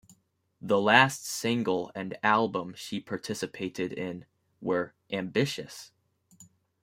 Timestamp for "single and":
1.27-2.17